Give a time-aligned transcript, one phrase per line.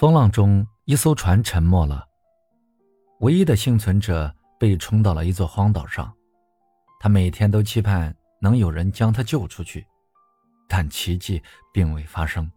[0.00, 2.08] 风浪中，一艘船沉没了。
[3.18, 6.10] 唯一的幸存者被冲到了一座荒岛上，
[6.98, 9.86] 他每天都期盼能有人将他救出去，
[10.66, 12.50] 但奇迹并未发生。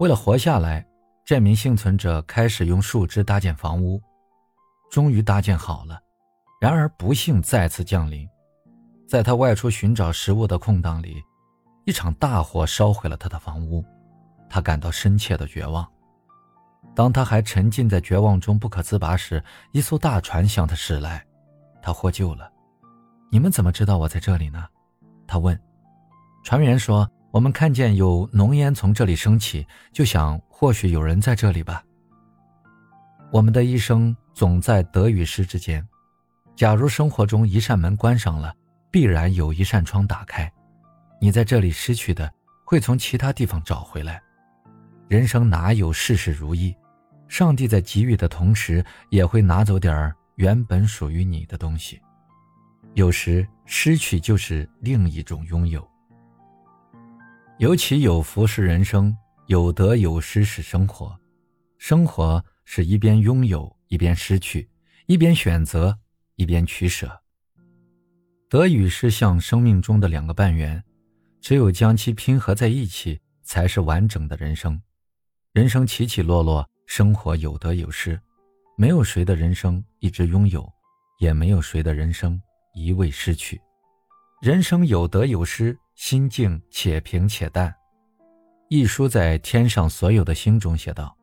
[0.00, 0.84] 为了活下来，
[1.24, 4.02] 这名幸存者开始用树枝搭建房屋，
[4.90, 6.02] 终于搭建好了。
[6.60, 8.28] 然而不幸再次降临，
[9.06, 11.22] 在他外出寻找食物的空档里，
[11.84, 13.84] 一场大火烧毁了他的房屋，
[14.48, 15.88] 他感到深切的绝望。
[16.94, 21.24] 当他还沉浸在绝望中不可自拔时，一艘大船向他驶来，
[21.80, 22.50] 他获救了。
[23.30, 24.66] 你们怎么知道我在这里呢？
[25.26, 25.58] 他问。
[26.42, 31.84] 船员说：“我们看见有浓烟从这里升起，就想或许有人在这里吧。”
[33.30, 35.86] 我们的一生总在得与失之间。
[36.56, 38.52] 假如生活中一扇门关上了，
[38.90, 40.50] 必然有一扇窗打开。
[41.20, 42.30] 你在这里失去的，
[42.64, 44.20] 会从其他地方找回来。
[45.10, 46.72] 人生哪有事事如意？
[47.26, 52.00] 上帝在给予的同时，也会拿走点儿原本属于你的东西。
[52.94, 55.84] 有时失去就是另一种拥有。
[57.58, 59.12] 有起有伏是人生，
[59.48, 61.18] 有得有失是生活。
[61.76, 64.70] 生活是一边拥有一边失去，
[65.06, 65.98] 一边选择
[66.36, 67.20] 一边取舍。
[68.48, 70.80] 得与失像生命中的两个半圆，
[71.40, 74.80] 只有将其拼合在一起，才是完整的人生。
[75.52, 78.18] 人生起起落落，生活有得有失，
[78.76, 80.72] 没有谁的人生一直拥有，
[81.18, 82.40] 也没有谁的人生
[82.72, 83.60] 一味失去。
[84.40, 87.74] 人生有得有失，心境且平且淡。
[88.68, 91.16] 一书在《天上所有的星》中写道：“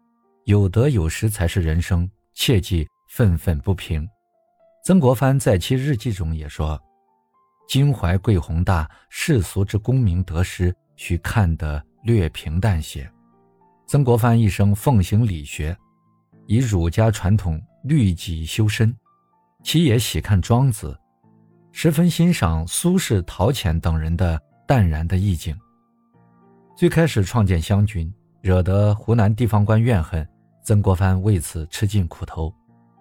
[0.44, 4.06] 有得有失才是人生，切忌愤愤不平。”
[4.84, 6.78] 曾国藩在其日记中也说
[7.70, 13.10] ：“襟怀贵宏大，世俗之功名得失，需看得略平淡些。”
[13.88, 15.76] 曾国藩一生奉行理学，
[16.46, 18.94] 以儒家传统律己修身，
[19.64, 21.00] 其也喜看庄子，
[21.72, 24.38] 十分欣赏苏轼、陶潜等人的
[24.68, 25.58] 淡然的意境。
[26.76, 30.28] 最开始创建湘军，惹得湖南地方官怨恨，
[30.62, 32.54] 曾国藩为此吃尽苦头。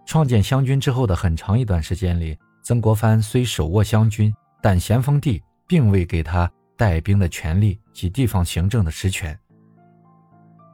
[0.06, 4.32] 创建湘军之后的很长一段时间里，曾国藩虽手握湘军，
[4.62, 9.36] 但咸丰帝并未给他带兵的权利及地方行政的实权。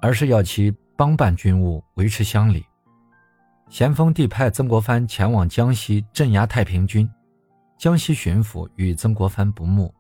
[0.02, 2.66] 而是要其帮办军务，维持乡里。
[3.70, 7.08] 咸丰帝派曾国藩前往江西镇压太平军，
[7.78, 9.94] 江西巡抚与曾国藩不睦，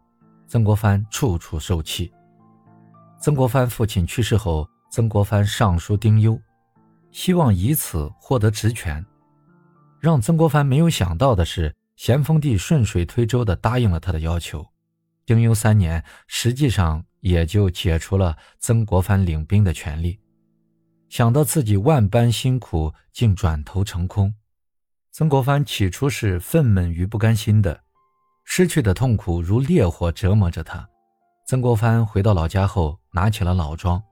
[0.48, 2.12] 曾国藩处处受气。
[3.16, 6.36] 曾国藩父亲去世后，曾国藩上书丁忧，
[7.12, 9.02] 希望以此获得职权。
[10.00, 14.66] 让曾国藩没有想到的是，咸丰帝顺水推舟地答应了他的要求。
[15.26, 17.04] 丁忧三年，实际上。
[17.22, 20.18] 也就解除了曾国藩领兵的权利。
[21.08, 24.34] 想到自己万般辛苦竟转头成空，
[25.12, 27.80] 曾国藩起初是愤懑与不甘心的，
[28.44, 30.84] 失去的痛苦如烈火折磨着他。
[31.46, 34.02] 曾国藩回到老家后，拿起了老庄，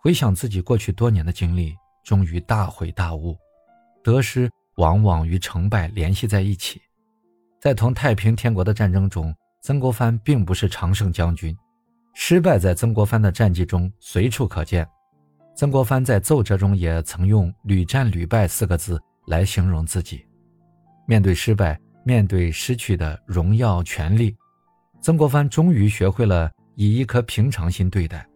[0.00, 3.36] 回想自己过去多年的经历，终于大悔大悟：
[4.02, 6.80] 得失往往与成败联系在一起。
[7.60, 11.56] 在同太平天国的战争中，曾国藩并不是常胜将军。
[12.14, 14.86] 失败在曾国藩的战绩中随处可见，
[15.54, 20.26] 曾国藩在奏折中也曾用“屡战屡败”四个字来形容自己。
[21.06, 24.36] 面对失败，面对失去的荣耀、权力，
[25.00, 28.26] 曾国藩终于学会了以一颗平常心对待，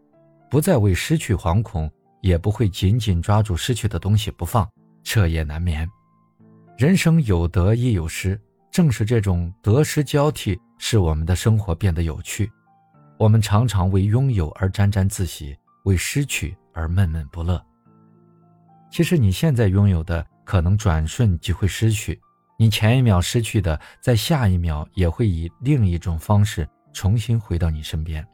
[0.48, 4.66] 不再为失去惶恐，也不会紧紧抓住失去的东西不放，
[5.02, 5.88] 彻夜难眠。
[6.78, 12.50] 人生有得亦有失，正是这种得失交替，使我们的生活变得有趣。
[13.18, 17.64] 我们常常为拥有而沾沾自喜，为失去而闷闷不乐。
[18.90, 22.14] 其实你现在拥有的，可能转瞬即会失去；
[22.58, 28.26] 你前一秒失去的，在下一秒也会以另一种方式重新回到你身边。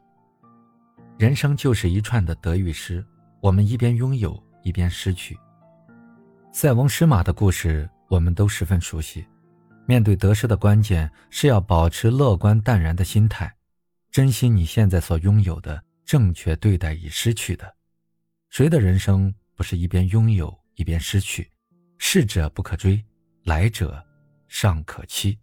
[1.17, 3.05] 人生就是一串的得与失，
[3.39, 5.37] 我们一边拥有，一边失去。
[6.51, 9.25] 塞翁失马的故事，我们都十分熟悉。
[9.85, 13.53] 面对得失的关键，是要保持乐观淡然的心态。
[14.11, 17.75] 珍惜你现在所拥有的，正确对待已失去的。
[18.49, 21.51] 谁的人生不是一边拥有一边失去？
[21.97, 23.03] 逝者不可追，
[23.43, 24.03] 来者
[24.47, 25.37] 尚可期。